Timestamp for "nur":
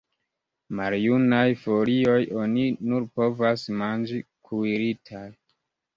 2.93-3.07